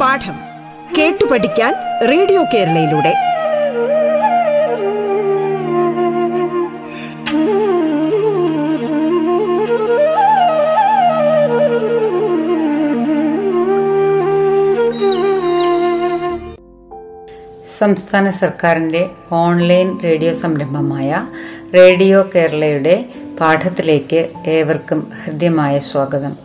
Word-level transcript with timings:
പാഠം 0.00 0.36
കേട്ടു 0.98 1.24
പഠിക്കാൻ 1.24 1.74
റേഡിയോ 2.10 2.44
കേരളയിലൂടെ. 2.54 3.14
സംസ്ഥാന 17.78 18.30
സർക്കാരിന്റെ 18.30 19.10
ഓൺലൈൻ 19.32 19.98
റേഡിയോ 20.04 20.32
സംരംഭമായ 20.32 21.26
റേഡിയോ 21.74 22.30
കേരളയുടെ 22.34 23.04
പാഠത്തിലേക്ക് 23.40 24.28
ഏവർക്കും 24.46 25.12
ഹൃദ്യമായ 25.24 25.78
സ്വാഗതം. 25.78 26.36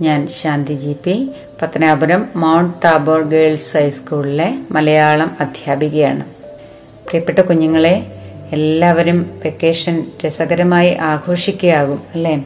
ഞാൻ 0.00 0.26
Shanti 0.26 0.72
G 0.72 0.96
P. 1.04 1.28
Pathanapuram 1.62 2.28
Mount 2.36 2.78
Tabor 2.84 3.22
girls 3.22 3.76
ഹൈസ്കൂളിലെ 3.76 4.58
മലയാളം 4.70 5.36
അധ്യാപികയാണ്. 5.40 6.24
പ്രിയപ്പെട്ട 7.06 7.38
കുഞ്ഞുങ്ങളെ 7.38 8.06
എല്ലാവരും 8.52 9.30
വെക്കേഷൻ 9.44 10.04
രസകരമായി 10.26 10.94
ആഘോഷിക്കുകയാകും 10.94 12.02
അല്ലേ? 12.14 12.44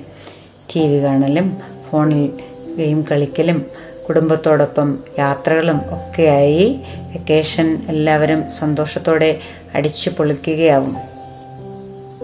ടി 0.70 0.87
വി 0.87 1.04
കാണലും 1.04 1.56
ഫോണിൽ 1.90 2.30
ഗെയിം 2.76 3.04
കളിക്കലും 3.10 3.66
കുടുംബത്തോടൊപ്പം 4.09 4.98
യാത്രകളും 5.18 5.76
ഒക്കെയായി 5.76 6.80
വെക്കേഷൻ 7.12 7.78
എല്ലാവരും 7.88 8.50
സന്തോഷത്തോടെ 8.50 9.38
അടിച്ചു 9.74 10.10
പൊളിക്കുകയാവും. 10.10 11.15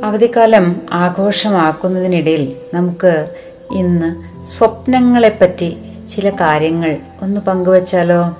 അവധിക്കാലം 0.03 0.81
ആഘോഷമാക്കുന്നതിനിടയിൽ 0.93 2.57
നമുക്ക് 2.75 3.27
ഇന്ന് 3.73 4.09
സ്വപ്നങ്ങളെപ്പറ്റി 4.47 5.77
ചില 6.09 6.31
കാര്യങ്ങൾ 6.31 6.97
ഒന്ന് 7.23 7.41
പങ്കുവച്ചാലോ? 7.41 8.37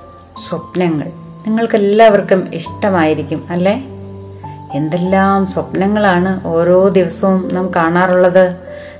സ്വപ്നങ്ങൾ. 0.49 1.07
നിങ്ങൾക്കെല്ലാവർക്കും 1.47 2.49
ഇഷ്ടമായിരിക്കും 2.53 3.47
അല്ലേ? 3.49 3.83
എന്തെല്ലാം 4.73 5.47
സ്വപ്നങ്ങളാണ് 5.47 6.47
ഓരോ 6.47 6.89
ദിവസവും 6.89 7.49
നാം 7.53 7.71
കാണാറുള്ളത്? 7.75 8.45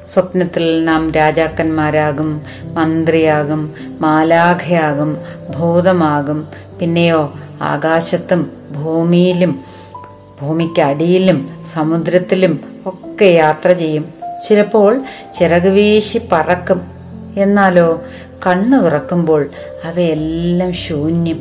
സ്വപ്നത്തിൽ 0.07 0.85
നാം 0.85 1.11
രാജാക്കന്മാരാകും 1.11 2.41
മന്ത്രിയാകും 2.63 3.73
മാലാഖയാകും 4.01 5.17
ഭൂതമാകും 5.55 6.47
പിന്നെയോ 6.79 7.33
ആകാശത്തും 7.61 8.51
ഭൂമിയിലും 8.71 9.72
ഭൂമിക്കടിയിലും 10.41 11.49
സമുദ്രത്തിലും 11.73 12.59
ഒക്കെ 12.85 13.25
യാത്ര 13.25 13.71
ചെയ്യും. 13.71 14.05
ചിലപ്പോൾ 14.47 15.01
ചിറക് 15.33 15.67
വീശി 15.67 16.21
പറക്കും. 16.31 16.81
എന്നാലോ 17.37 18.01
കണ്ണു 18.47 18.77
തുറക്കുമ്പോൾ 18.77 19.49
അവയെല്ലാം 19.85 20.73
ശൂന്യം. 20.73 21.39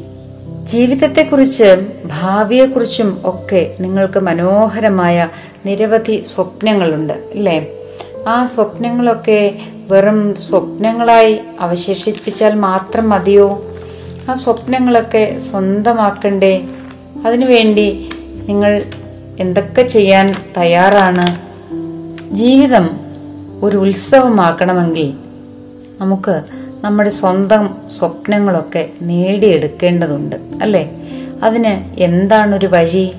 ജീവിതത്തെക്കുറിച്ചും 0.64 1.92
ഭാവിയെക്കുറിച്ചും 2.06 3.20
ഒക്കെ 3.24 3.74
നിങ്ങൾക്ക് 3.80 4.20
മനോഹരമായ 4.20 5.28
നിരവധി 5.66 6.22
സ്വപ്നങ്ങളുണ്ട് 6.22 7.12
അല്ലേ? 7.12 7.66
ആ 8.28 8.44
സ്വപ്നങ്ങളൊക്കെ 8.44 9.58
വെറും 9.88 10.34
സ്വപ്നങ്ങളായി 10.34 11.40
അവശേഷിപ്പിച്ചാൽ 11.60 12.54
മാത്രം 12.54 13.10
മതിയോ? 13.10 13.64
ആ 14.30 14.34
സ്വപ്നങ്ങളൊക്കെ 14.34 15.38
സ്വന്തമാക്കണ്ടേ? 15.38 16.64
അതിനുവേണ്ടി 17.26 18.08
നിങ്ങൾ 18.48 18.84
എന്തൊക്കെ 19.40 19.82
ചെയ്യാൻ 19.82 20.34
തയ്യാറാണ്? 20.56 21.40
ജീവിതം 22.34 22.90
ഒരു 23.62 23.76
ഉത്സവമാക്കണമെങ്കിൽ 23.76 25.14
നമുക്ക് 26.00 26.42
നമ്മുടെ 26.84 27.10
സ്വന്തം 27.10 27.74
സ്വപ്നങ്ങളൊക്കെ 27.98 28.90
നേടിയെടുക്കേണ്ടതുണ്ട് 29.02 30.36
അല്ലേ? 30.62 30.90
അതിന് 31.42 32.00
എന്താണൊരു 32.00 32.66
വഴി? 32.66 33.14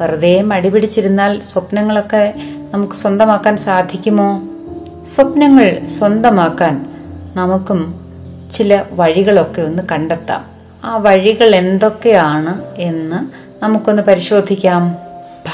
വെറുതെ 0.00 0.42
മടി 0.42 0.68
പിടിച്ചിരുന്നാൽ 0.68 1.40
സ്വപ്നങ്ങളൊക്കെ 1.40 2.34
നമുക്ക് 2.74 2.92
സ്വന്തമാക്കാൻ 2.92 3.56
സാധിക്കുമോ? 3.56 4.42
സ്വപ്നങ്ങൾ 5.14 5.86
സ്വന്തമാക്കാൻ 5.86 6.86
നമുക്കും 7.34 8.00
ചില 8.52 8.84
വഴികളൊക്കെ 8.92 9.62
ഒന്ന് 9.62 9.82
കണ്ടെത്താം. 9.92 10.44
ആ 10.84 10.96
വഴികൾ 10.96 11.56
എന്തൊക്കെയാണ് 11.56 12.62
എന്ന് 12.76 13.39
നമുക്കൊന്ന് 13.62 14.02
പരിശോധിക്കാം. 14.02 14.96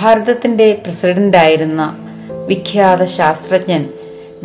ഭാരതത്തിന്റെ 0.00 0.82
പ്രസിഡന്റായിരുന്ന 0.84 1.96
വിഖ്യാത 2.46 3.04
ശാസ്ത്രജ്ഞൻ 3.04 3.88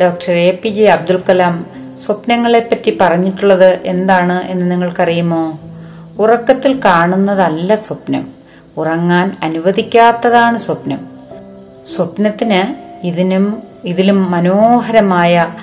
doctor 0.00 0.32
A. 0.32 0.50
P. 0.50 0.68
J. 0.68 0.84
Abdul 0.84 1.22
Kalam 1.28 1.66
സ്വപ്നങ്ങളെപ്പറ്റി 1.98 2.98
പറഞ്ഞിട്ടുള്ളത് 3.00 3.78
എന്താണ് 3.84 4.42
എന്ന് 4.42 4.70
നിങ്ങൾക്കറിയുമോ? 4.70 5.60
ഉറക്കത്തിൽ 6.18 6.80
കാണുന്നതല്ല 6.84 7.74
സ്വപ്നം. 7.74 8.26
ഉറങ്ങാൻ 8.76 9.36
അനുവദിക്കാത്തതാണ് 9.42 10.58
സ്വപ്നം. 10.58 11.08
സ്വപ്നത്തിന് 11.86 12.74
ഇതിനും 13.06 13.62
ഇതിലും 13.84 14.30
മനോഹരമായ 14.30 15.54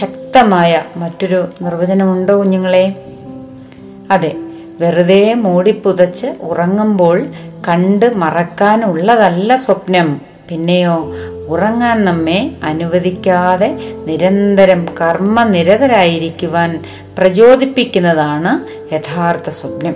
ശക്തമായ 0.00 0.82
മറ്റൊരു 0.96 1.48
നിർവചനമുണ്ടോ 1.62 2.38
കുഞ്ഞുങ്ങളെ? 2.38 3.04
അതെ 4.10 4.34
വെറുതെ 4.80 5.34
മൂടിപ്പുതച്ച് 5.34 6.26
ഉറങ്ങുമ്പോൾ 6.42 7.26
കണ്ട് 7.68 8.14
മറക്കാനുള്ളതല്ല 8.14 9.56
സ്വപ്നം. 9.56 10.20
പിന്നെയോ 10.48 11.14
ഉറങ്ങാൻ 11.48 12.04
നമ്മെ 12.04 12.50
അനുവദിക്കാതെ 12.62 13.78
നിരന്തരം 14.06 14.86
കർമ്മനിരതരായിരിക്കുവാൻ 15.00 16.82
പ്രചോദിപ്പിക്കുന്നതാണ് 17.18 18.52
യഥാർത്ഥ 18.94 19.50
സ്വപ്നം. 19.50 19.94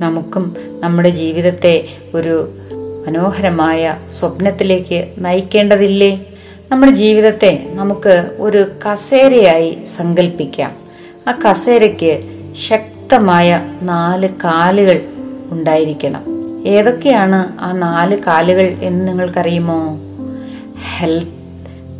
നമുക്കും 0.00 0.56
നമ്മുടെ 0.80 1.08
ജീവിതത്തെ 1.08 1.84
ഒരു 2.14 2.48
മനോഹരമായ 3.06 3.96
സ്വപ്നത്തിലേക്ക് 4.10 5.08
നയിക്കേണ്ടതില്ലേ? 5.18 6.24
നമ്മുടെ 6.72 6.92
ജീവിതത്തെ 6.92 7.66
നമുക്ക് 7.72 8.30
ഒരു 8.38 8.70
കസേരയായി 8.84 9.78
സങ്കല്പിക്കാം 9.96 10.72
ആ 11.28 11.32
കസേരയ്ക്ക് 11.32 12.20
ശക്തമായ 13.14 13.60
നാല് 13.82 14.28
കാലുകൾ 14.44 15.00
ഉണ്ടായിരിക്കണം. 15.50 16.22
ഏതൊക്കെയാണ് 16.68 17.60
ആ 17.60 17.72
നാല് 17.72 18.18
കാലുകൾ 18.26 18.62
എന്ന് 18.62 19.08
നിങ്ങൾക്കറിയുമോ? 19.08 19.98
ഹെൽത്ത് 20.98 21.28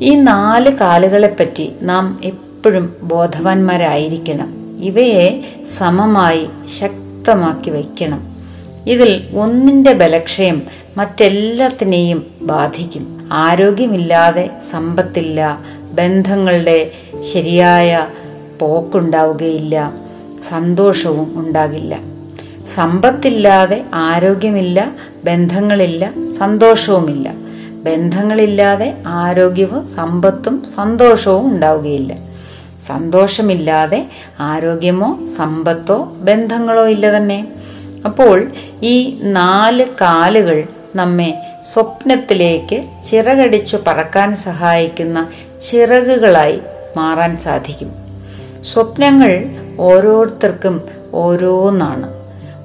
ഈ 0.02 0.16
നാല് 0.16 0.72
കാലുകളെ 0.78 1.36
പറ്റി 1.40 1.72
നാം 1.82 2.20
എപ്പോഴും 2.24 2.96
ബോധവാന്മാരായിരിക്കണം. 3.04 4.80
ഇവയെ 4.84 5.42
സമമായി 5.78 6.48
ശക്തമാക്കി 6.82 7.70
വയ്ക്കണം. 7.70 8.30
ഇതിൽ 8.88 9.24
ഒന്നിന്റെ 9.38 9.94
ബലക്ഷയം 9.94 10.62
മറ്റെല്ലാത്തിനെയും 11.00 12.26
ബാധിക്കും. 12.42 13.30
ആരോഗ്യമില്ലാതെ 13.32 14.50
സമ്പത്തില്ല 14.72 15.60
ബന്ധങ്ങളുടെ 15.92 16.92
ശരിയായ 17.34 18.08
പോക്കുണ്ടാവുകയില്ല 18.60 19.94
സന്തോഷവും 20.50 21.34
ഉണ്ടാകില്ല. 21.36 22.00
സമ്പത്തില്ലാതെ 22.76 23.84
ആരോഗ്യമില്ല 23.94 24.92
ബന്ധങ്ങളില്ല 25.24 26.14
സന്തോഷവുമില്ല. 26.38 27.34
ബന്ധങ്ങളില്ലാതെ 27.84 28.94
ആരോഗ്യവും 29.08 29.86
സമ്പത്തും 29.86 30.64
സന്തോഷവും 30.76 31.54
ഉണ്ടാവുകയില്ല. 31.54 32.14
സന്തോഷമില്ലാതെ 32.88 34.08
ആരോഗ്യമോ 34.40 35.20
സമ്പത്തോ 35.38 36.04
ബന്ധങ്ങളോ 36.04 36.88
ഇല്ല 36.88 37.18
തന്നെ. 37.18 37.48
അപ്പോൾ 38.06 38.48
ഈ 38.84 39.20
നാല് 39.24 39.86
കാലുകൾ 40.02 40.64
നമ്മെ 40.96 41.42
സ്വപ്നത്തിലേക്ക് 41.64 42.84
ചിറകടിച്ചു 43.04 43.80
പറക്കാൻ 43.88 44.36
സഹായിക്കുന്ന 44.36 45.28
ചിറകുകളായി 45.70 46.60
മാറാൻ 46.98 47.38
സാധിക്കും. 47.38 47.92
സ്വപ്നങ്ങൾ 48.64 49.44
ഓരോരുത്തർക്കും 49.80 50.82
ഓരോന്നാണ്. 51.14 52.20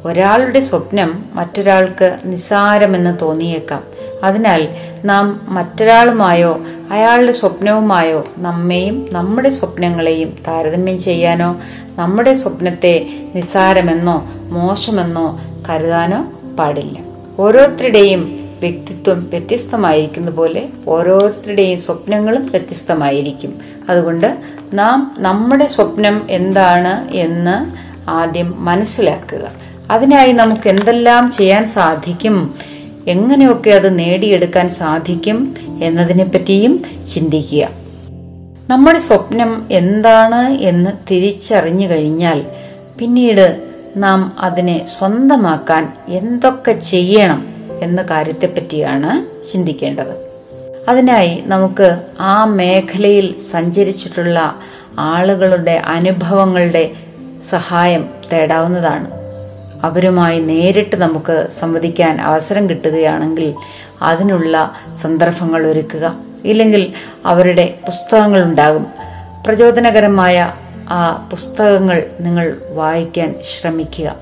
ഒരാളുടെ 0.05 0.61
സ്വപ്നം 0.61 1.25
മറ്റൊരാൾക്ക് 1.32 2.19
നിസ്സാരമെന്ന് 2.25 3.19
തോന്നിയേക്കാം. 3.23 3.85
അതിനാൽ 4.25 4.69
നാം 5.05 5.41
മറ്റൊരാളുമായോ 5.49 6.61
അയാളുടെ 6.91 7.32
സ്വപ്നവുമായോ 7.32 8.26
നമ്മെയും 8.38 9.09
നമ്മുടെ 9.12 9.49
സ്വപ്നങ്ങളെയും 9.49 10.38
താരതമ്യം 10.47 10.99
ചെയ്യാനോ 10.99 11.61
നമ്മുടെ 11.97 12.35
സ്വപ്നത്തെ 12.35 13.06
നിസാരമെന്നോ 13.35 14.31
മോശമെന്നോ 14.35 15.41
കരുതാനോ 15.71 16.32
പാടില്ല. 16.59 17.03
ഓരോരുത്തരുടെയും 17.38 18.48
വ്യക്തിത്വം 18.60 19.26
വ്യത്യസ്തമായിരിക്കുന്ന 19.31 20.31
പോലെ 20.31 20.69
ഓരോരുത്തരുടെയും 20.88 21.81
സ്വപ്നങ്ങളും 21.81 22.46
വ്യത്യസ്തമായിരിക്കും. 22.46 23.58
അതുകൊണ്ട് 23.88 24.36
നാം 24.72 25.16
നമ്മുടെ 25.19 25.66
സ്വപ്നം 25.66 26.26
എന്താണ് 26.31 27.12
എന്ന് 27.12 27.84
ആദ്യം 28.10 28.64
മനസ്സിലാക്കുക. 28.64 29.52
അതിനായി 29.90 30.32
നമുക്ക് 30.32 30.69
എന്തെല്ലാം 30.69 31.31
ചെയ്യാൻ 31.31 31.66
സാധിക്കും 31.66 32.54
എങ്ങനെയൊക്കെ 33.06 33.70
അത് 33.70 33.98
നേടിയെടുക്കാൻ 33.98 34.69
സാധിക്കും 34.69 35.54
എന്നതിനെ 35.82 36.25
പറ്റിയും 36.25 36.84
ചിന്തിക്കുക. 37.14 37.69
നമ്മുടെ 38.70 38.98
സ്വപ്നം 38.98 39.66
എന്താണ് 39.70 40.50
എന്ന് 40.50 40.90
തിരിച്ചറിഞ്ഞു 41.10 41.88
കഴിഞ്ഞാൽ 41.88 42.44
പിന്നീട് 42.98 43.74
നാം 43.96 44.37
അതിനെ 44.38 44.87
സ്വന്തമാക്കാൻ 44.99 45.93
എന്തൊക്കെ 46.08 46.73
ചെയ്യണം 46.73 47.46
എന്ന 47.82 48.02
കാര്യത്തെപ്പറ്റിയാണ് 48.02 49.43
ചിന്തിക്കേണ്ടത്. 49.52 50.25
അതിനായി 50.88 51.43
നമുക്ക് 51.46 52.00
ആ 52.20 52.44
മേഖലയിൽ 52.44 53.38
സഞ്ചരിച്ചിട്ടുള്ള 53.38 54.55
ആളുകളുടെ 54.99 55.82
അനുഭവങ്ങളുടെ 55.87 56.91
സഹായം 57.50 58.08
തേടാവുന്നതാണ്. 58.32 59.11
അവരുമായി 59.85 60.40
നേരിട്ട് 60.40 60.97
നമുക്ക് 60.97 61.49
സംവദിക്കാൻ 61.50 62.20
അവസരം 62.20 62.70
കിട്ടുകയാണെങ്കിൽ 62.70 63.55
അതിനുള്ള 64.02 64.73
സന്ദർഭങ്ങൾ 65.02 65.67
ഒരുക്കുക. 65.67 66.14
ഇല്ലെങ്കിൽ 66.44 66.93
അവരുടെ 67.26 67.75
പുസ്തകങ്ങൾ 67.87 68.43
ഉണ്ടാകും 68.43 68.87
പ്രചോദനകരമായ 69.47 70.52
ആ 70.88 71.28
പുസ്തകങ്ങൾ 71.31 72.04
നിങ്ങൾ 72.20 72.56
വായിക്കാൻ 72.75 73.34
ശ്രമിക്കുക. 73.60 74.16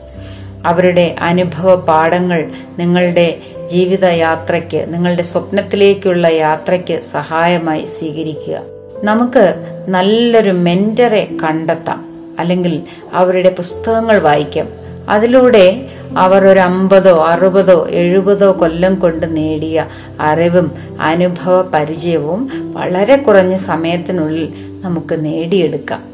അവരുടെ 0.66 1.16
അനുഭവ 1.20 1.74
പാഠങ്ങൾ 1.74 2.50
നിങ്ങളുടെ 2.78 3.38
ജീവിതയാത്രയ്ക്ക് 3.70 4.94
നിങ്ങളുടെ 4.94 5.22
സ്വപ്നത്തിലേക്കുള്ള 5.22 6.26
യാത്രയ്ക്ക് 6.26 7.02
സഹായമായി 7.02 7.84
സ്വീകരിക്കുക. 7.84 8.60
നമുക്ക് 9.04 9.54
നല്ലൊരു 9.88 10.50
മെന്ററെ 10.50 11.28
കണ്ടെത്താം. 11.42 12.04
അല്ലെങ്കിൽ 12.38 12.82
അവരുടെ 13.12 13.50
പുസ്തകങ്ങൾ 13.50 14.18
വായിക്കാം. 14.18 14.68
അതിലൂടെ 15.08 15.86
അവർ 16.16 16.46
ഒരു 16.46 16.60
അമ്പതോ 16.60 17.24
അറുപതോ 17.24 17.86
എഴുപതോ 17.90 18.56
കൊല്ലം 18.60 18.94
കൊണ്ട് 18.94 19.36
നേടിയ 19.36 19.86
അറിവും 20.20 20.72
അനുഭവ 21.00 21.62
പരിചയവും 21.62 22.50
വളരെ 22.74 23.16
കുറഞ്ഞ 23.16 23.56
സമയത്തിനുള്ളിൽ 23.56 24.52
നമുക്ക് 24.82 25.24
നേടിയെടുക്കാം. 25.24 26.11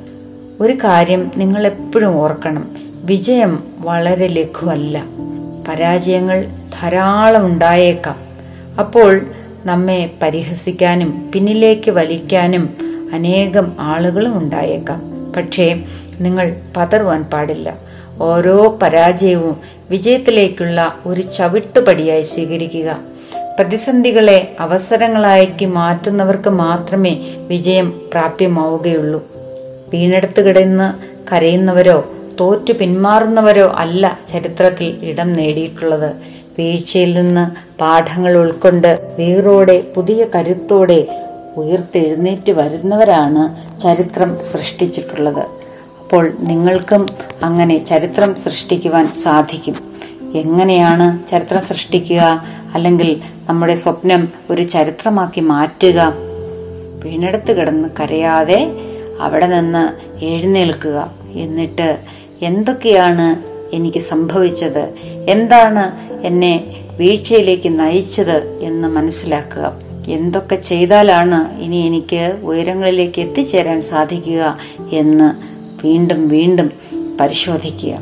ഒരു 0.61 0.73
കാര്യം 0.73 1.31
നിങ്ങൾ 1.37 1.67
എപ്പോഴും 1.67 2.17
ഓർക്കണം. 2.17 2.69
വിജയം 3.05 3.65
വളരെ 3.79 4.27
ലഘുവല്ല. 4.27 5.05
പരാജയങ്ങൾ 5.69 6.49
ധാരാളം 6.81 7.47
ഉണ്ടായേക്കാം. 7.47 8.17
അപ്പോൾ 8.79 9.21
നമ്മെ 9.67 10.11
പരിഹസിക്കാനും 10.23 11.31
പിന്നിലേക്ക് 11.33 11.91
വലിക്കാനും 11.91 12.75
അനേകം 13.13 13.73
ആളുകളും 13.81 14.39
ഉണ്ടായേക്കാം. 14.39 15.33
പക്ഷേ 15.33 15.81
നിങ്ങൾ 16.21 16.57
പതറുവാൻ 16.77 17.23
പാടില്ല. 17.23 17.75
ഓരോ 18.21 18.79
പരാജയവും 18.83 19.57
വിജയത്തിലേക്കുള്ള 19.91 20.95
ഒരു 21.07 21.21
ചവിട്ടുപടിയായി 21.21 22.23
സ്വീകരിക്കുക. 22.23 22.99
പ്രതിസന്ധികളെ 23.59 24.57
അവസരങ്ങളാക്കി 24.61 25.65
മാറ്റുന്നവർക്ക് 25.65 26.51
മാത്രമേ 26.51 27.35
വിജയം 27.49 27.91
പ്രാപ്യമാവുകയുള്ളൂ. 28.13 29.38
വീണെടുത്ത് 29.93 30.41
കിടന്ന് 30.41 30.95
കരയുന്നവരോ 31.33 32.05
തോറ്റു 32.41 32.73
പിന്മാറുന്നവരോ 32.73 33.69
അല്ല 33.69 34.19
ചരിത്രത്തിൽ 34.33 34.99
ഇടം 35.03 35.33
നേടിയിട്ടുള്ളത്. 35.33 36.17
വീഴ്ചയിൽ 36.59 37.15
നിന്ന് 37.15 37.69
പാഠങ്ങൾ 37.81 38.37
ഉൾക്കൊണ്ട് 38.37 39.15
വീറോടെ 39.19 39.85
പുതിയ 39.97 40.27
കരുത്തോടെ 40.35 41.25
ഉയർത്തെഴുന്നേറ്റ് 41.57 42.53
വരുന്നവരാണ് 42.53 43.45
ചരിത്രം 43.81 44.39
സൃഷ്ടിച്ചിട്ടുള്ളത്. 44.53 45.47
അപ്പോൾ 46.03 46.33
നിങ്ങൾക്കും 46.39 47.07
അങ്ങനെ 47.43 47.85
ചരിത്രം 47.85 48.35
സൃഷ്ടിക്കുവാൻ 48.35 49.13
സാധിക്കും. 49.13 49.77
എങ്ങനെയാണ് 50.35 51.29
ചരിത്രം 51.29 51.61
സൃഷ്ടിക്കുക? 51.61 52.43
അല്ലെങ്കിൽ 52.75 53.21
നമ്മുടെ 53.49 53.75
സ്വപ്നം 53.75 54.29
ഒരു 54.51 54.63
ചരിത്രമാക്കി 54.63 55.41
മാറ്റുക? 55.41 56.13
വീണെടുത്ത് 57.05 57.57
കിടന്ന് 57.57 57.89
കരയാതെ 58.01 58.73
അവിടെ 59.21 59.47
നിന്ന് 59.47 60.09
എഴുന്നേൽക്കുക. 60.25 61.13
എന്നിട്ട് 61.33 61.99
എന്തൊക്കെയാണ് 62.43 63.37
എനിക്ക് 63.75 63.99
സംഭവിച്ചത്? 63.99 64.95
എന്താണ് 65.29 66.09
എന്നെ 66.27 66.77
വീഴ്ചയിലേക്ക് 66.97 67.81
നയിച്ചത് 67.81 68.59
എന്ന് 68.63 68.89
മനസ്സിലാക്കുക. 68.89 69.89
എന്തൊക്കെ 70.09 70.57
ചെയ്താലാണ് 70.57 71.61
ഇനി 71.61 71.77
എനിക്ക് 71.77 72.37
ഉയരങ്ങളിലേക്ക് 72.43 73.21
എത്തിച്ചേരാൻ 73.21 73.81
സാധിക്കുക 73.81 74.59
എന്ന് 74.93 75.59
വീണ്ടും 75.87 76.29
വീണ്ടും 76.29 76.71
പരിശോധിക്കുക. 77.21 77.99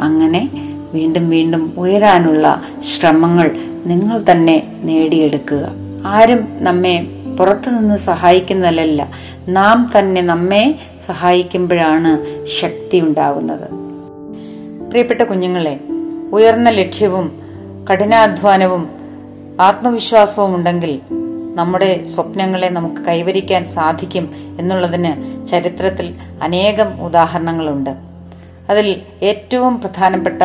അങ്ങനെ 0.00 0.50
വീണ്ടും 0.92 1.30
വീണ്ടും 1.30 1.72
ഉയരാനുള്ള 1.78 2.62
ശ്രമങ്ങൾ 2.96 3.50
നിങ്ങൾ 3.86 4.24
തന്നെ 4.30 4.62
നേടിയെടുക്കുക. 4.82 5.68
ആരും 6.06 6.48
നമ്മെ 6.60 7.06
പുറത്തുനിന്ന് 7.38 7.96
സഹായിക്കുന്നതല്ല. 7.96 9.10
നാം 9.48 9.90
തന്നെ 9.98 10.20
നമ്മെ 10.20 10.74
സഹായിക്കുമ്പോഴാണ് 11.06 12.46
ശക്തി 12.46 13.00
ഉണ്ടാകുന്നത്. 13.00 13.68
പ്രിയപ്പെട്ട 14.90 15.22
കുഞ്ഞുങ്ങളെ 15.22 15.80
ഉയർന്ന 16.32 16.70
ലക്ഷ്യവും 16.70 17.42
കഠിനാധ്വാനവും 17.92 18.90
ആത്മവിശ്വാസവും 19.60 20.54
ഉണ്ടെങ്കിൽ 20.54 21.00
നമ്മുടെ 21.54 22.04
സ്വപ്നങ്ങളെ 22.04 22.68
നമുക്ക് 22.68 23.02
കൈവരിക്കാൻ 23.02 23.64
സാധിക്കും 23.64 24.56
എന്നുള്ളതിന് 24.60 25.46
ചരിത്രത്തിൽ 25.46 26.14
അനേകം 26.42 27.04
ഉദാഹരണങ്ങളുണ്ട്. 27.04 27.96
അതിൽ 28.70 29.00
ഏറ്റവും 29.22 29.80
പ്രധാനപ്പെട്ട 29.80 30.42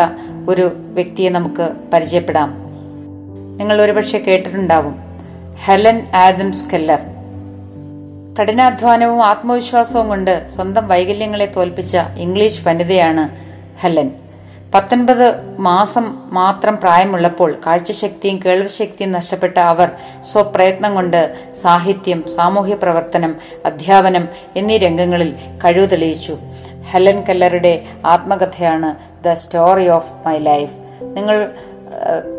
ഒരു 0.50 0.72
വ്യക്തിയെ 0.94 1.30
നമുക്ക് 1.30 1.70
പരിചയപ്പെടാം. 1.94 2.54
നിങ്ങൾ 3.58 3.82
ഒരുപക്ഷെ 3.82 4.18
കേട്ടിട്ടുണ്ടാവും. 4.18 4.96
Helen 5.66 6.08
Adams 6.16 6.66
Keller. 6.74 7.15
കഠിനാധ്വാനവും 8.40 9.24
ആത്മവിശ്വാസവും 9.24 10.08
കൊണ്ട് 10.08 10.48
സ്വന്തം 10.48 10.88
വൈകല്യങ്ങളെ 10.88 11.46
തോൽപ്പിച്ച 11.46 11.98
ഇംഗ്ലീഷ് 12.18 12.68
വനിതയാണ് 12.68 13.30
ഹെലൻ 13.80 14.10
പത്തൊൻപത് 14.74 15.58
മാസം 15.60 16.20
മാത്രം 16.32 16.78
പ്രായമുള്ളപ്പോൾ 16.78 17.56
കാഴ്ചശക്തിയും 17.66 18.40
കേൾവിശക്തിയും 18.46 19.12
നഷ്ടപ്പെട്ട 19.12 19.58
അവർ 19.58 19.92
സ്വപ്രയത്നം 20.32 20.96
കൊണ്ട് 20.96 21.36
സാഹിത്യം 21.54 22.24
സാമൂഹ്യ 22.36 22.76
പ്രവർത്തനം 22.76 23.36
അധ്യാപനം 23.66 24.28
എന്നീ 24.56 24.78
രംഗങ്ങളിൽ 24.78 25.36
കഴിവ് 25.66 25.92
തെളിയിച്ചു. 25.92 26.38
ഹെലൻ 26.92 27.22
കല്ലറുടെ 27.22 27.82
ആത്മകഥയാണ് 28.06 28.96
the 29.24 29.34
story 29.34 29.88
of 29.88 30.28
my 30.28 30.38
life 30.38 30.74
നിങ്ങൾ 31.16 31.50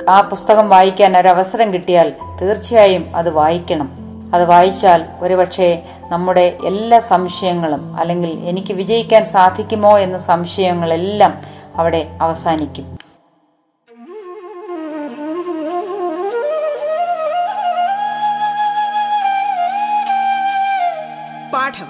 ആ 0.09 0.21
പുസ്തകം 0.21 0.69
വായിക്കാൻ 0.69 1.19
ഒരവസരം 1.19 1.75
കിട്ടിയാൽ 1.75 2.13
തീർച്ചയായും 2.43 3.17
അത് 3.17 3.31
വായിക്കണം. 3.31 3.96
അത് 4.35 4.45
വായിച്ചാൽ 4.45 5.07
ഒരുപക്ഷെ 5.21 5.83
നമ്മുടെ 6.09 6.59
എല്ലാ 6.65 6.99
സംശയങ്ങളും 6.99 7.97
അല്ലെങ്കിൽ 7.97 8.31
എനിക്ക് 8.31 8.73
വിജയിക്കാൻ 8.73 9.27
സാധിക്കുമോ 9.27 9.99
എന്ന 9.99 10.19
സംശയങ്ങളെല്ലാം 10.19 11.43
അവിടെ 11.77 12.09
അവസാനിക്കും. 12.21 12.85
പാഠം 21.55 21.89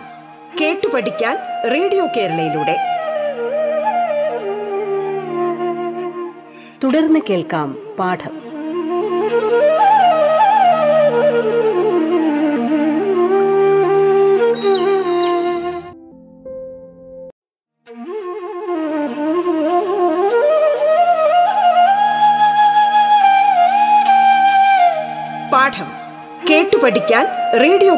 കേട്ടു 0.61 0.87
പഠിക്കാൻ 0.95 1.37
റേഡിയോ 1.73 2.07
കേരളയിലൂടെ. 2.17 2.77
തുടർന്ന് 6.85 7.21
കേൾക്കാം 7.31 7.97
പാഠം 7.99 8.35
പാഠം. 8.35 8.46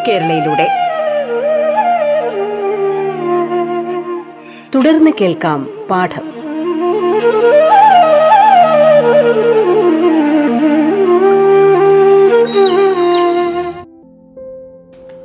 കേരളയിലൂടെ. 0.07 0.69
തുടർന്ന് 4.75 5.11
കേൾക്കാം 5.21 5.87
പാഠം. 5.91 6.39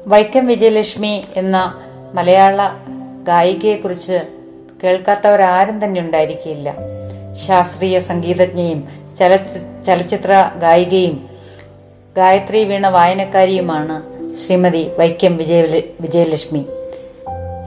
വൈക്കം 0.08 0.48
വിജയലക്ഷ്മി 0.48 1.24
എന്ന 1.36 1.82
മലയാള 2.14 2.70
ഗായികയെക്കുറിച്ച് 3.24 4.22
കേൾക്കാത്തവരാരും 4.84 5.86
തന്നെ 5.86 6.02
ഉണ്ടായിരിക്കില്ല. 6.02 6.76
ശാസ്ത്രീയ 7.48 8.00
സംഗീതജ്ഞയും 8.00 8.88
ചല 9.20 9.36
ചലച്ചിത്ര 9.86 10.52
ഗായികയും 10.62 11.30
ഗായത്രി 12.18 12.64
വീണ 12.64 12.88
വായനക്കാരിയുമാണ് 12.88 14.13
ശ്രീമതി 14.42 14.90
വൈക്കം 15.00 15.38
വിജയ 15.38 15.62
വിജയലക്ഷ്മി. 16.02 16.66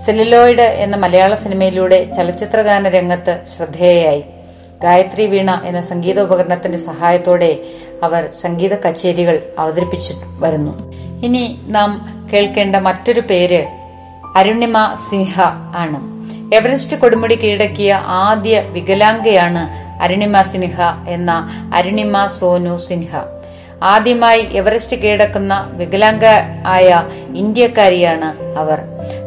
സെല്ലുലോയിഡ് 0.05 0.61
എന്ന 0.61 0.97
മലയാള 0.97 1.35
സിനിമയിലൂടെ 1.35 2.13
ചലച്ചിത്രഗാന 2.17 2.89
രംഗത്ത് 2.89 3.41
ശ്രദ്ധേയയായി. 3.57 4.25
ഗായത്രി 4.83 5.27
വീണ 5.27 5.63
എന്ന 5.65 5.81
സംഗീത 5.81 6.21
ഉപകരണത്തിന്റെ 6.21 6.79
സഹായത്തോടെ 6.79 7.59
അവർ 8.03 8.29
സംഗീത 8.31 8.75
കച്ചേരികൾ 8.75 9.43
അവതരിപ്പിച്ചു 9.59 10.15
വരുന്നു. 10.39 10.93
ഇനി 11.25 11.59
നാം 11.69 12.23
കേൾക്കേണ്ട 12.33 12.77
മറ്റൊരു 12.77 13.21
പേര് 13.21 13.67
അരുണിമ 14.37 14.95
സിൻഹ 15.11 15.41
ആണ്. 15.77 16.01
എവറസ്റ്റ് 16.55 16.97
കൊടുമുടി 16.97 17.35
കീഴടക്കിയ 17.35 17.95
ആദ്യ 18.07 18.61
വികലാംഗയാണ് 18.61 19.87
അരുണിമ 20.03 20.43
സിൻഹ 20.43 20.81
എന്ന 21.09 21.51
അരുണിമ 21.75 22.27
സോനു 22.27 22.79
സിൻഹ. 22.79 23.17
ആദ്യമായി 23.83 24.49
എവറസ്റ്റ് 24.53 24.97
കീഴടക്കുന്ന 24.97 25.71
വികലാംഗ 25.75 26.25
ആയ 26.67 27.05
ഇന്ത്യക്കാരിയാണ് 27.37 28.59
അവർ. 28.59 28.81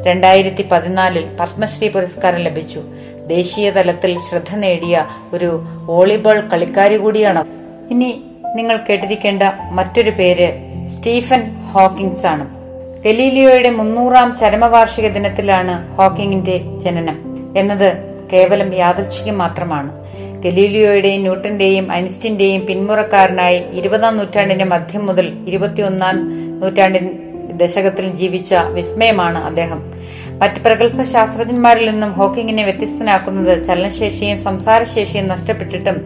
രണ്ടായിരത്തി 0.03 0.65
പതിനാലിൽ 0.71 1.25
പത്മശ്രീ 1.39 1.89
പുരസ്കാരം 1.89 2.39
ലഭിച്ചു. 2.39 2.81
ദേശീയ 3.27 3.69
തലത്തിൽ 3.69 4.19
ശ്രദ്ധ 4.19 4.55
നേടിയ 4.55 5.05
ഒരു 5.33 5.63
വോളിബോൾ 5.85 6.39
കളിക്കാരി 6.39 6.97
കൂടിയാണ് 6.97 7.45
ഇനി 7.91 8.23
നിങ്ങൾ 8.55 8.77
കേട്ടിരിക്കേണ്ട 8.77 9.43
മറ്റൊരു 9.71 10.09
പേര് 10.09 10.53
സ്റ്റീഫൻ 10.87 11.67
ഹോക്കിങ്സ് 11.71 12.25
ആണ്. 12.25 12.59
ഗലീലിയോയുടെ 13.03 13.69
മുന്നൂറാം 13.69 14.35
ചരമവാർഷിക 14.35 15.07
ദിനത്തിലാണ് 15.07 15.95
ഹോക്കിങ്ങിന്റെ 15.95 16.57
ജനനം. 16.57 17.19
എന്നത് 17.57 17.97
കേവലം 18.33 18.73
യാദൃച്ഛികം 18.73 19.37
മാത്രമാണ്. 19.37 19.98
ഗലീലിയോയുടെയും 20.43 21.21
ന്യൂട്ടന്റെയും 21.21 21.93
ഐൻസ്റ്റീന്റെയും 21.93 22.65
പിന്മുറക്കാരനായി 22.65 23.63
ഇരുപതാം 23.73 24.17
നൂറ്റാണ്ടിന്റെ 24.17 24.65
മധ്യം 24.65 25.05
മുതൽ 25.05 25.33
ഇരുപത്തിയൊന്നാം 25.47 26.17
നൂറ്റാണ്ടിൻ 26.61 27.07
ദശകത്തിൽ 27.57 28.09
ജീവിച്ച 28.09 28.53
വിസ്മയമാണ് 28.53 29.37
അദ്ദേഹം. 29.37 29.79
മറ്റ് 30.41 30.59
പ്രഗത്ഭ 30.65 31.03
ശാസ്ത്രജ്ഞന്മാരിൽ 31.03 31.89
നിന്നും 31.89 32.11
ഹോക്കിങ്ങിനെ 32.11 32.63
വ്യത്യസ്തനാക്കുന്നത് 32.63 33.65
ചലനശേഷിയും 33.65 34.37
സംസാരശേഷിയും 34.37 35.27
നഷ്ടപ്പെട്ടിട്ടും 35.27 35.97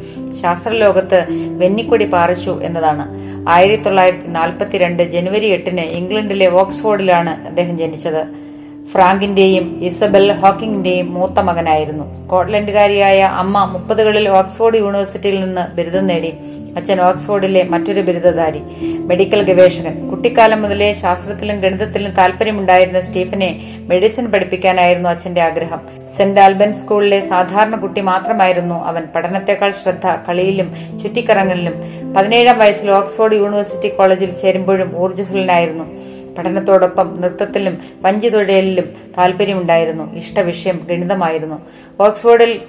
ശാസ്ത്രലോകത്ത് 0.42 1.26
വെന്നിക്കൊടി 1.58 2.06
പാറിച്ചു 2.06 2.60
എന്നതാണ്. 2.64 3.06
ആയിരത്തി 3.50 3.84
തൊള്ളായിരത്തി 3.84 4.28
നാൽപ്പത്തിരണ്ട് 4.28 5.04
ജനുവരി 5.04 5.46
എട്ടിന് 5.46 5.82
ഇംഗ്ലണ്ടിലെ 5.82 6.48
ഓക്സ്ഫോർഡിലാണ് 6.50 7.48
അദ്ദേഹം 7.48 7.78
ജനിച്ചത്. 7.78 8.43
ഫ്രാങ്കിന്റെയും 8.92 9.84
ഇസബൽ 9.84 10.32
ഹോക്കിങ്ങിന്റെയും 10.32 11.14
മൂത്ത 11.14 11.40
മകനായിരുന്നു. 11.40 12.16
സ്കോട്ട്ലൻഡുകാരിയായ 12.16 13.22
അമ്മ 13.22 13.66
മുപ്പതുകളിൽ 13.66 14.30
ഓക്സ്ഫോർഡ് 14.30 14.78
യൂണിവേഴ്സിറ്റിയിൽ 14.78 15.44
നിന്ന് 15.44 15.76
ബിരുദം 15.76 16.08
നേടി. 16.08 16.34
അച്ഛൻ 16.78 17.02
ഓക്സ്ഫോർഡിലെ 17.02 17.64
മറ്റൊരു 17.64 18.02
ബിരുദധാരി 18.02 18.62
മെഡിക്കൽ 18.82 19.44
ഗവേഷകൻ. 19.44 20.10
കുട്ടിക്കാലം 20.10 20.62
മുതലേ 20.62 20.94
ശാസ്ത്രത്തിലും 20.94 21.60
ഗണിതത്തിലും 21.60 22.12
താല്പര്യമുണ്ടായിരുന്ന 22.12 23.02
സ്റ്റീഫനെ 23.02 23.50
മെഡിസിൻ 23.88 24.32
പഠിപ്പിക്കാനായിരുന്നു 24.32 25.10
അച്ഛന്റെ 25.10 25.42
ആഗ്രഹം. 25.42 25.82
സെന്റ് 26.18 26.42
ആൽബൻ 26.42 26.74
സ്കൂളിലെ 26.74 27.22
സാധാരണ 27.22 27.76
കുട്ടി 27.76 28.02
മാത്രമായിരുന്നു 28.02 28.86
അവൻ. 28.86 29.04
പഠനത്തെക്കാൾ 29.16 29.74
ശ്രദ്ധ 29.84 30.08
കളിയിലും 30.30 30.76
ചുറ്റിക്കറങ്ങലിലും. 31.04 31.74
പതിനേഴാം 32.14 32.60
വയസ്സിൽ 32.60 32.92
ഓക്സ്ഫോർഡ് 32.92 33.34
യൂണിവേഴ്സിറ്റി 33.34 33.88
കോളേജിൽ 33.88 34.32
ചേരുമ്പോഴും 34.32 35.00
ഊർജസ്വലനായിരുന്നു. 35.00 36.13
പഠനത്തോടൊപ്പം 36.38 37.22
നൃത്തത്തിലും 37.22 37.78
വഞ്ചിതൊഴിലിലും 38.02 38.86
താല്പര്യമുണ്ടായിരുന്നു. 39.18 40.16
ഇഷ്ടവിഷയം 40.16 40.88
ഗണിതമായിരുന്നു. 40.90 41.60
ഓക്സ്ഫോർഡിൽ 42.00 42.62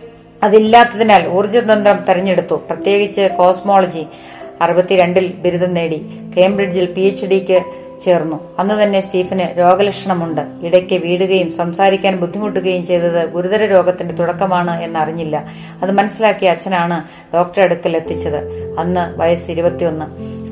അതില്ലാത്തതിനാൽ 0.43 1.29
ഊർജതന്ത്രം 1.29 2.05
തെരഞ്ഞെടുത്തു. 2.09 2.55
പ്രത്യേകിച്ച് 2.55 3.31
കോസ്മോളജി 3.39 4.07
അറുപത്തിരണ്ടിൽ 4.63 5.35
ബിരുദം 5.45 5.75
നേടി. 5.75 5.99
കേംബ്രിഡ്ജിൽ 6.37 6.93
പി 6.93 7.01
എച്ച് 7.01 7.27
ഡിക്ക് 7.27 7.65
ചേർന്നു. 8.05 8.41
അന്ന് 8.59 8.83
തന്നെ 8.83 9.01
സ്റ്റീഫന് 9.01 9.59
രോഗലക്ഷണമുണ്ട്. 9.59 10.41
ഇടയ്ക്ക് 10.67 10.95
വീടുകയും 10.95 11.53
സംസാരിക്കാൻ 11.53 12.17
ബുദ്ധിമുട്ടുകയും 12.17 12.87
ചെയ്തത് 12.87 13.31
ഗുരുതര 13.31 13.65
രോഗത്തിന്റെ 13.65 14.15
തുടക്കമാണ് 14.15 14.83
എന്നറിഞ്ഞില്ല. 14.83 15.45
അത് 15.83 15.93
മനസ്സിലാക്കിയ 15.93 16.51
അച്ഛനാണ് 16.51 17.03
ഡോക്ടറെ 17.35 17.63
അടുക്കൽ 17.63 17.97
എത്തിച്ചത് 17.97 18.41
അന്ന് 18.79 19.21
വയസ്സ് 19.21 19.51
ഇരുപത്തിയൊന്ന്. 19.51 20.07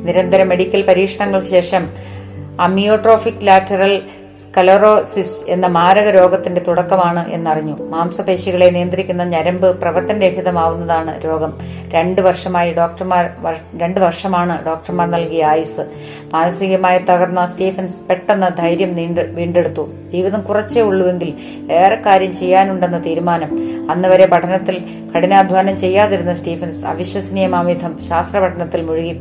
നിരന്തര 0.06 0.42
മെഡിക്കൽ 0.42 0.82
പരീക്ഷണങ്ങൾക്ക് 0.82 1.48
ശേഷം 1.48 2.11
അമിയോട്രോഫിക് 2.60 3.46
ലാറ്ററൽ 3.46 4.02
സ്കലറോസിസ് 4.42 5.44
എന്ന 5.48 5.66
മാരക 5.66 6.10
രോഗത്തിന്റെ 6.10 6.60
തുടക്കമാണ് 6.68 7.32
എന്നറിഞ്ഞു. 7.32 7.76
മാംസപേശികളെ 7.90 8.70
നിയന്ത്രിക്കുന്ന 8.70 9.24
ഞരമ്പ് 9.24 9.80
പ്രവർത്തനരഹിതമാവുന്നതാണ് 9.80 11.24
രോഗം. 11.24 11.58
രണ്ട് 11.88 12.20
വർഷമായി 12.20 12.72
ഡോക്ടർമാർ 12.72 13.30
രണ്ട് 13.76 14.00
വർഷമാണ് 14.00 14.66
ഡോക്ടർമാർ 14.66 15.10
നൽകിയ 15.10 15.44
ആയുസ്. 15.44 15.80
മാനസികമായി 16.32 16.98
തകർന്ന 16.98 17.46
സ്റ്റീഫൻസ് 17.46 17.96
പെട്ടെന്ന് 18.10 18.58
ധൈര്യം 18.58 18.94
വീണ്ടെടുത്തു. 19.34 19.88
ജീവിതം 20.12 20.40
കുറച്ചേ 20.40 20.80
ഉള്ളൂവെങ്കിൽ 20.80 21.34
ഏറെ 21.72 21.94
കാര്യം 21.94 22.36
ചെയ്യാനുണ്ടെന്ന 22.36 23.04
തീരുമാനം. 23.04 23.72
അന്ന് 23.90 24.08
വരെ 24.08 24.26
പഠനത്തിൽ 24.26 24.84
കഠിനാധ്വാനം 25.16 25.76
ചെയ്യാതിരുന്ന 25.76 26.34
സ്റ്റീഫൻസ് 26.34 26.84
അവിശ്വസനീയമാവിധം 26.84 27.98
ശാസ്ത്രപഠനത്തിൽ 28.08 28.82
മുഴുകി. 28.82 29.20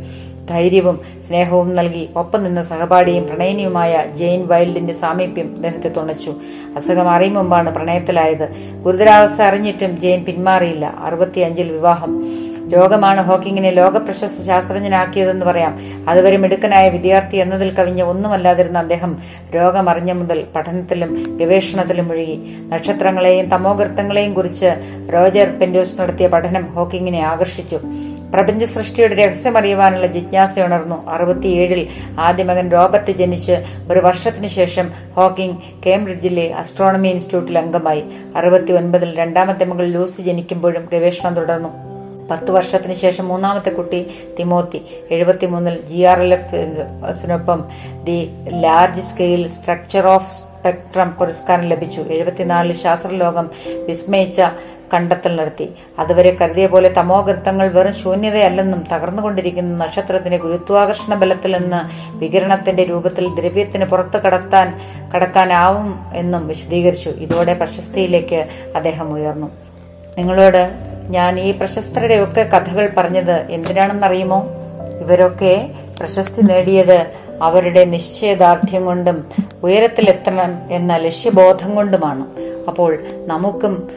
ധൈര്യവും 0.50 1.00
സ്നേഹവും 1.28 1.76
നൽകി 1.76 2.10
ഒപ്പം 2.16 2.44
നിന്ന 2.44 2.64
സഹപാഠിയും 2.64 3.28
പ്രണയനിയുമായ 3.28 4.06
ജെയിൻ 4.16 4.48
വൈൽഡിന്റെ 4.48 4.94
സാമീപ്യം 4.94 5.56
അദ്ദേഹത്തെ 5.56 5.90
തുണച്ചു. 5.90 6.36
അസുഖം 6.76 7.10
അറിയും 7.10 7.34
മുമ്പാണ് 7.34 7.76
പ്രണയത്തിലായത്. 7.76 8.50
ഗുരുതരാവസ്ഥ 8.84 9.42
അറിഞ്ഞിട്ടും 9.42 10.02
ജെയിൻ 10.02 10.26
പിന്മാറിയില്ല. 10.26 10.86
അറുപത്തിയഞ്ചിൽ 10.86 11.72
വിവാഹം. 11.72 12.38
രോഗമാണ് 12.74 13.22
ഹോക്കിങ്ങിനെ 13.24 13.70
ലോകപ്രശസ്ത 13.70 14.46
ശാസ്ത്രജ്ഞനാക്കിയതെന്ന് 14.46 15.46
പറയാം. 15.46 15.80
അതുവരെ 16.10 16.38
മിടുക്കനായ 16.38 16.90
വിദ്യാർത്ഥി 16.90 17.38
എന്നതിൽ 17.38 17.72
കവിഞ്ഞ 17.72 18.02
ഒന്നുമല്ലാതിരുന്ന 18.02 18.80
അദ്ദേഹം 18.80 19.18
രോഗമറിഞ്ഞ 19.56 20.12
മുതൽ 20.12 20.44
പഠനത്തിലും 20.56 21.38
ഗവേഷണത്തിലും 21.38 22.08
മുഴുകി. 22.08 22.40
നക്ഷത്രങ്ങളെയും 22.70 23.46
തമോഗർത്തങ്ങളെയും 23.46 24.34
കുറിച്ച് 24.34 24.70
റോജർ 25.14 25.60
പെൻഡോസ് 25.60 26.02
നടത്തിയ 26.02 26.28
പഠനം 26.28 26.74
ഹോക്കിങ്ങിനെ 26.74 27.20
ആകർഷിച്ചു. 27.20 27.80
പ്രപഞ്ച 28.34 28.64
സൃഷ്ടിയുടെ 28.64 29.16
രഹസ്യമറിയുവാനുള്ള 29.16 30.08
ജിജ്ഞാസയുണർന്നു. 30.08 31.10
അറുപത്തിയേഴിൽ 31.10 31.88
ആദ്യ 32.20 32.44
മകൻ 32.44 32.72
റോബർട്ട് 32.72 33.12
ജനിച്ച് 33.12 33.66
ഒരു 33.92 34.00
വർഷത്തിനു 34.00 34.48
ശേഷം 34.48 34.92
ഹോക്കിംഗ് 35.16 35.58
കേംബ്രിഡ്ജിലെ 35.86 36.54
അസ്ട്രോണമി 36.54 37.08
ഇൻസ്റ്റിറ്റ്യൂട്ടിൽ 37.08 37.58
അംഗമായി. 37.58 38.04
അറുപത്തി 38.36 38.72
ഒൻപതിൽ 38.72 39.16
രണ്ടാമത്തെ 39.16 39.66
മകൾ 39.66 39.86
ലൂസി 39.86 40.22
ജനിക്കുമ്പോഴും 40.22 40.90
ഗവേഷണം 40.94 41.34
തുടർന്നു. 41.34 41.70
പത്ത് 42.32 42.52
വർഷത്തിന് 42.52 42.94
ശേഷം 42.94 43.28
മൂന്നാമത്തെ 43.28 43.70
കുട്ടി 43.70 44.08
തിമോത്തി. 44.40 44.82
എഴുപത്തിമൂന്നിൽ 45.12 45.82
G 45.82 46.02
R 46.02 46.20
L 46.22 46.34
എഫിനൊപ്പം 46.34 47.66
the 48.04 48.30
large 48.50 49.02
scale 49.02 49.48
structure 49.48 50.08
of 50.08 50.38
spectrum 50.38 51.12
പുരസ്കാരം 51.12 51.64
ലഭിച്ചു. 51.64 52.02
എഴുപത്തിനാലിൽ 52.02 52.74
ശാസ്ത്രലോകം 52.74 53.50
വിസ്മയിച്ച 53.88 54.42
കണ്ടെത്തൽ 54.94 55.36
നടത്തി. 55.36 55.74
അതുവരെ 56.00 56.38
കരുതിയ 56.42 56.68
പോലെ 56.68 56.90
തമോഗർത്തങ്ങൾ 56.90 57.68
വെറും 57.68 57.94
ശൂന്യതയല്ലെന്നും 57.94 58.84
തകർന്നുകൊണ്ടിരിക്കുന്ന 58.92 59.86
നക്ഷത്രത്തിന്റെ 59.86 60.38
ഗുരുത്വാകർഷണ 60.38 61.16
ബലത്തിൽ 61.16 61.58
നിന്ന് 61.58 62.12
വികിരണത്തിന്റെ 62.18 62.84
രൂപത്തിൽ 62.84 63.36
ദ്രവ്യത്തിന് 63.36 63.86
പുറത്ത് 63.86 64.22
കടത്താൻ 64.22 64.82
കടക്കാനാവും 65.16 66.00
എന്നും 66.16 66.48
വിശദീകരിച്ചു. 66.48 67.10
ഇതോടെ 67.10 67.54
പ്രശസ്തിയിലേക്ക് 67.54 68.48
അദ്ദേഹം 68.76 69.14
ഉയർന്നു. 69.14 69.52
നിങ്ങളോട് 70.18 70.72
ഞാൻ 71.10 71.40
ഈ 71.40 71.52
പ്രശസ്തരുടെ 71.52 72.16
ഒക്കെ 72.16 72.44
കഥകൾ 72.44 72.90
പറഞ്ഞത് 72.98 73.32
എന്തിനാണെന്നറിയുമോ? 73.32 74.48
ഇവരൊക്കെ 75.02 75.72
പ്രശസ്തി 76.00 76.42
നേടിയത് 76.42 77.12
അവരുടെ 77.42 77.86
നിശ്ചയദാർഢ്യം 77.86 78.86
കൊണ്ടും 78.86 79.26
ഉയരത്തിലെത്തണം 79.64 80.60
എന്ന 80.72 80.96
ലക്ഷ്യബോധം 80.96 81.76
കൊണ്ടുമാണ്. 81.76 82.26
അപ്പോൾ 82.68 82.98
നമുക്കും 83.28 83.90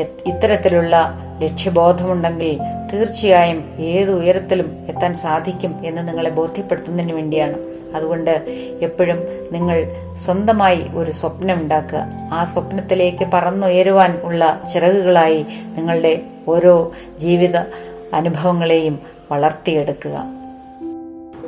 ഇത്തരത്തിലുള്ള 0.00 1.18
ലക്ഷ്യബോധമുണ്ടെങ്കിൽ 1.42 2.58
തീർച്ചയായും 2.92 3.64
ഏത് 3.78 4.10
ഉയരത്തിലും 4.10 4.86
എത്താൻ 4.88 5.14
സാധിക്കും 5.14 5.74
എന്ന് 5.84 6.08
നിങ്ങളെ 6.08 6.30
ബോധ്യപ്പെടുത്തുന്നതിന് 6.30 7.12
വേണ്ടിയാണ്. 7.12 7.54
അതുകൊണ്ട് 7.96 8.30
എപ്പോഴും 8.82 9.18
നിങ്ങൾ 9.52 9.86
സ്വന്തമായി 10.24 10.84
ഒരു 10.94 11.10
സ്വപ്നം 11.10 11.60
ഉണ്ടാക്കുക 11.62 12.06
ആ 12.32 12.44
സ്വപ്നത്തിലേക്ക് 12.44 13.24
പറന്നുയരുവാൻ 13.32 14.20
ഉള്ള 14.22 14.60
ചിറകുകളായി 14.72 15.46
നിങ്ങളുടെ 15.50 16.22
ഓരോ 16.48 16.92
ജീവിത 17.18 17.56
അനുഭവങ്ങളെയും 18.14 18.98
വളർത്തിയെടുക്കുക. 19.32 20.24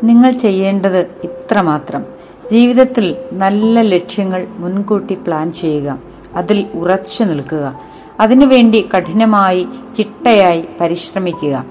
നിങ്ങൾ 0.04 0.30
ചെയ്യേണ്ടത് 0.30 0.99
ഇത്രമാത്രം 0.99 2.07
ജീവിതത്തിൽ 2.52 3.16
നല്ല 3.33 3.80
ലക്ഷ്യങ്ങൾ 3.80 4.47
മുൻകൂട്ടി 4.50 5.14
പ്ലാൻ 5.14 5.52
ചെയ്യുക. 5.52 5.99
അതിൽ 6.35 6.66
ഉറച്ചു 6.75 7.25
നിൽക്കുക. 7.25 7.80
അതിനുവേണ്ടി 8.21 8.89
കഠിനമായി 8.97 9.67
ചിട്ടയായി 9.97 10.65
പരിശ്രമിക്കുക. 10.81 11.65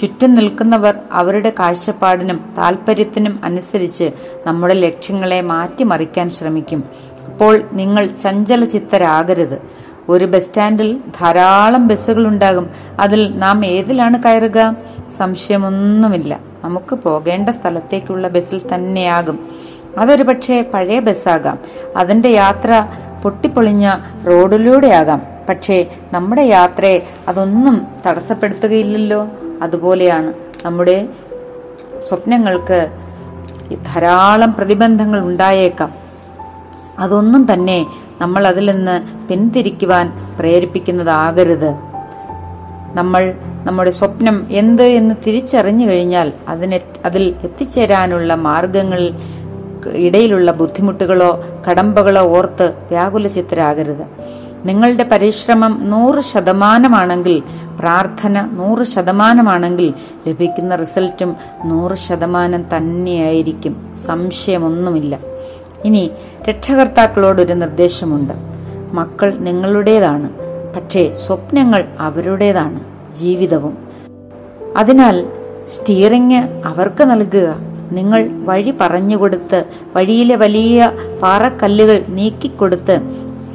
ചുറ്റും 0.00 0.34
നിൽക്കുന്നവർ 0.34 0.94
അവരുടെ 1.12 1.52
കാഴ്ചപ്പാടിനും 1.58 2.54
താല്പര്യത്തിനും 2.58 3.40
അനുസരിച്ച് 3.44 4.10
നമ്മുടെ 4.46 4.74
ലക്ഷ്യങ്ങളെ 4.74 5.40
മാറ്റിമറിക്കാൻ 5.40 6.30
ശ്രമിക്കും. 6.30 6.84
അപ്പോൾ 7.26 7.60
നിങ്ങൾ 7.72 8.06
ചഞ്ചല 8.06 8.64
ചിത്തരാകരുത് 8.64 9.62
ഒരു 10.08 10.24
ബസ് 10.24 10.44
സ്റ്റാൻഡിൽ 10.44 11.00
ധാരാളം 11.20 11.86
ബസ്സുകൾ 11.86 12.28
ഉണ്ടാകും. 12.28 12.70
അതിൽ 13.00 13.38
നാം 13.38 13.66
ഏതിലാണ് 13.66 14.22
കയറുക? 14.22 14.76
സംശയമൊന്നുമില്ല. 15.18 16.40
നമുക്ക് 16.64 16.94
പോകേണ്ട 16.94 17.48
സ്ഥലത്തേക്കുള്ള 17.48 18.28
ബസ്സിൽ 18.28 18.74
തന്നെയാകും. 18.74 19.48
അതൊരു 19.98 20.22
പക്ഷേ 20.22 20.64
പഴയ 20.74 21.00
ബസ്സാകാം. 21.00 21.58
അതിന്റെ 21.96 22.28
യാത്ര 22.28 22.86
പൊട്ടിപ്പൊളിഞ്ഞ 23.22 23.94
റോഡിലൂടെയാകാം. 24.26 25.29
പക്ഷേ 25.48 25.86
നമ്മുടെ 26.12 26.42
യാത്രയെ 26.42 27.06
അതൊന്നും 27.28 27.86
തടസ്സപ്പെടുത്തുകയില്ലല്ലോ. 28.06 29.28
അതുപോലെയാണ് 29.62 30.32
നമ്മുടെ 30.64 31.08
സ്വപ്നങ്ങൾക്ക് 32.08 32.88
ധാരാളം 33.86 34.54
പ്രതിബന്ധങ്ങൾ 34.54 35.20
ഉണ്ടായേക്കാം. 35.20 35.94
അതൊന്നും 36.98 37.52
തന്നെ 37.52 37.86
നമ്മൾ 38.20 38.46
അതിൽ 38.46 38.70
നിന്ന് 38.70 39.28
പിന്തിരിക്കുവാൻ 39.28 40.36
പ്രേരിപ്പിക്കുന്നതാകരുത്. 40.38 41.74
നമ്മൾ 42.94 43.34
നമ്മുടെ 43.64 43.90
സ്വപ്നം 43.90 44.46
എന്ത് 44.50 44.82
എന്ന് 44.82 45.14
തിരിച്ചറിഞ്ഞു 45.26 45.86
കഴിഞ്ഞാൽ 45.86 46.32
അതിനെ 46.48 46.80
അതിൽ 47.04 47.34
എത്തിച്ചേരാനുള്ള 47.42 48.34
മാർഗങ്ങൾ 48.34 49.10
ഇടയിലുള്ള 49.92 50.52
ബുദ്ധിമുട്ടുകളോ 50.52 51.44
കടമ്പകളോ 51.70 52.22
ഓർത്ത് 52.22 52.74
വ്യാകുലചിത്തരാകരുത്. 52.88 54.04
നിങ്ങളുടെ 54.64 55.04
പരിശ്രമം 55.04 55.90
നൂറ് 55.90 56.20
ശതമാനമാണെങ്കിൽ 56.20 57.42
പ്രാർത്ഥന 57.78 58.40
നൂറ് 58.52 58.84
ശതമാനമാണെങ്കിൽ 58.84 59.94
ലഭിക്കുന്ന 60.28 60.76
റിസൾട്ടും 60.76 61.36
നൂറ് 61.64 61.94
ശതമാനം 61.94 62.64
തന്നെയായിരിക്കും. 62.76 63.96
സംശയമൊന്നുമില്ല. 64.06 65.18
ഇനി 65.84 66.10
രക്ഷകർത്താക്കളോടൊരു 66.48 67.54
നിർദ്ദേശമുണ്ട്. 67.54 68.32
മക്കൾ 68.92 69.38
നിങ്ങളുടേതാണ് 69.38 70.30
പക്ഷേ 70.76 71.16
സ്വപ്നങ്ങൾ 71.26 71.84
അവരുടേതാണ് 71.98 72.80
ജീവിതവും. 73.14 73.78
അതിനാൽ 74.76 75.26
സ്റ്റിയറിംഗ് 75.68 76.62
അവർക്ക് 76.64 77.04
നൽകുക. 77.04 77.70
നിങ്ങൾ 77.92 78.30
വഴി 78.44 78.74
പറഞ്ഞുകൊടുത്ത് 78.80 79.64
വഴിയിലെ 79.96 80.36
വലിയ 80.36 80.90
പാറക്കല്ലുകൾ 81.22 82.04
നീക്കിക്കൊടുത്ത് 82.08 83.00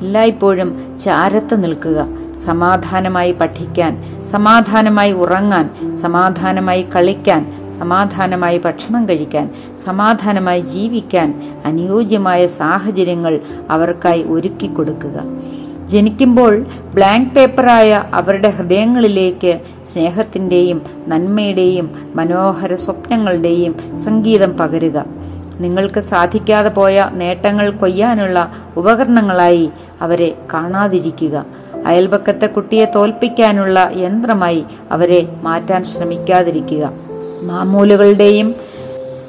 എല്ലായ്പ്പോഴും 0.02 0.98
ചാരത്ത് 1.04 1.64
നിൽക്കുക. 1.64 2.08
സമാധാനമായി 2.46 3.32
പഠിക്കാൻ 3.32 4.04
സമാധാനമായി 4.32 5.12
ഉറങ്ങാൻ 5.12 5.96
സമാധാനമായി 5.96 6.86
കളിക്കാൻ 6.96 7.66
സമാധാനമായി 7.80 8.58
ഭക്ഷണം 8.58 9.10
കഴിക്കാൻ 9.10 9.50
സമാധാനമായി 9.86 10.62
ജീവിക്കാൻ 10.62 11.44
അനുയോജ്യമായ 11.66 12.48
സാഹചര്യങ്ങൾ 12.48 13.40
അവർക്കായി 13.70 14.24
ഒരുക്കി 14.24 14.68
കൊടുക്കുക. 14.68 15.24
ജനിക്കുമ്പോൾ 15.88 16.66
ബ്ലാങ്ക് 16.94 17.32
പേപ്പറായ 17.32 18.04
അവരുടെ 18.14 18.50
ഹൃദയങ്ങളിലേക്ക് 18.50 19.60
സ്നേഹത്തിന്റെയും 19.94 20.82
നന്മയുടെയും 21.08 22.12
മനോഹര 22.16 22.75
സ്വപ്നങ്ങളുടെയും 22.75 23.98
സംഗീതം 23.98 24.58
പകരുക. 24.58 25.06
നിങ്ങൾക്ക് 25.59 26.00
സാധിക്കാതെ 26.00 26.69
പോയ 26.69 27.09
നേട്ടങ്ങൾ 27.13 27.69
കൊയ്യാനുള്ള 27.69 28.51
ഉപകരണങ്ങളായി 28.77 29.71
അവരെ 30.01 30.38
കാണാതിരിക്കുക. 30.53 31.45
അയൽപക്കത്തെ 31.85 32.45
കുട്ടിയെ 32.45 32.85
തോൽപ്പിക്കാനുള്ള 32.85 33.91
യന്ത്രമായി 33.95 34.65
അവരെ 34.91 35.27
മാറ്റാൻ 35.43 35.83
ശ്രമിക്കാതിരിക്കുക. 35.83 36.91
മാമൂലുകളുടെയും 37.41 38.55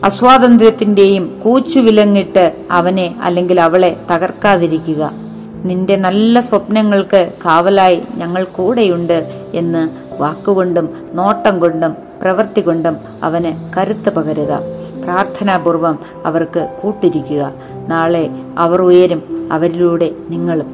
അസ്വാതന്ത്ര്യത്തിന്റെയും 0.05 1.41
കൂച്ചുവിലങ്ങിട്ട് 1.45 2.57
അവനെ 2.71 3.15
അല്ലെങ്കിൽ 3.23 3.61
അവളെ 3.61 3.97
തകർക്കാതിരിക്കുക. 4.11 5.11
നിന്റെ 5.65 5.97
നല്ല 5.97 6.41
സ്വപ്നങ്ങൾക്ക് 6.41 7.33
കാവലായി 7.45 8.03
ഞങ്ങൾ 8.15 8.45
കൂടെയുണ്ട് 8.45 9.47
എന്ന് 9.55 9.89
വാക്കുകൊണ്ടും 10.23 10.95
നോട്ടം 11.13 11.59
കൊണ്ടും 11.59 11.97
പ്രവൃത്തി 12.23 12.61
കൊണ്ടും 12.61 12.97
അവന് 13.23 13.79
കരുത്ത് 13.79 14.11
പകരുക. 14.13 14.76
പ്രാർത്ഥനാപൂർവം 15.07 15.99
അവർക്ക് 16.27 16.69
കൂട്ടിരിക്കുക. 16.83 17.53
നാളെ 17.89 18.31
അവർ 18.59 18.83
ഉയരും 18.83 19.49
അവരിലൂടെ 19.53 20.11
നിങ്ങളും. 20.31 20.67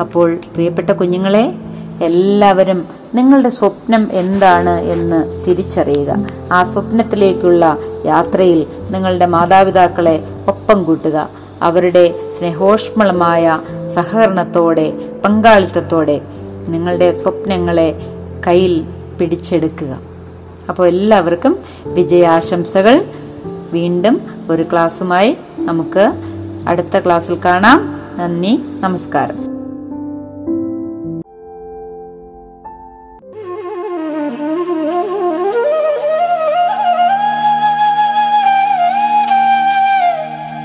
അപ്പോൾ 0.00 0.34
പ്രിയപ്പെട്ട 0.34 0.90
കുഞ്ഞുങ്ങളെ 0.90 1.54
എല്ലാവരും 2.02 2.86
നിങ്ങളുടെ 3.14 3.48
സ്വപ്നം 3.48 4.08
എന്താണ് 4.12 4.80
എന്ന് 4.80 5.44
തിരിച്ചറിയുക. 5.46 6.26
ആ 6.52 6.62
സ്വപ്നത്തിലേക്കുള്ള 6.62 7.76
യാത്രയിൽ 8.06 8.66
നിങ്ങളുടെ 8.90 9.26
മാതാപിതാക്കളെ 9.26 10.24
ഒപ്പം 10.48 10.84
കൂട്ടുക. 10.84 11.28
അവരുടെ 11.62 12.14
സ്നേഹോഷ്മളമായ 12.38 13.60
സഹകരണത്തോടെ 13.94 14.92
പങ്കാളിത്തത്തോടെ 15.24 16.20
നിങ്ങളുടെ 16.68 17.12
സ്വപ്നങ്ങളെ 17.12 17.88
കയ്യിൽ 18.46 18.84
പിടിച്ചെടുക്കുക. 19.20 19.98
അപ്പോൾ 20.68 20.88
എല്ലാവർക്കും 20.88 21.58
വിജയാശംസകൾ. 21.86 23.04
വീണ്ടും 23.72 24.20
ഒരു 24.50 24.62
ക്ലാസ്സുമായി 24.62 25.36
നമുക്ക് 25.58 26.12
അടുത്ത 26.68 26.98
ക്ലാസ്സിൽ 26.98 27.38
കാണാം. 27.44 28.00
നന്ദി 28.18 28.60
നമസ്കാരം. 28.80 29.48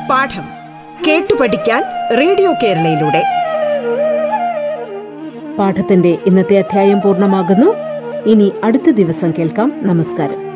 പാഠം 0.09 0.43
കേട്ടു 1.07 1.33
പഠിക്കാൻ 1.41 1.83
റേഡിയോ 2.19 2.53
കേരളയിലൂടെ. 2.63 3.23
പാഠത്തിന്റെ 5.59 6.17
ഇന്നത്തെ 6.25 6.57
അധ്യായം 6.57 7.01
പൂർണമാകുന്നു. 7.01 7.75
ഇനി 8.29 8.51
അടുത്ത 8.63 8.89
ദിവസം 8.89 9.31
കേൾക്കാം. 9.39 9.73
നമസ്കാരം. 9.75 10.52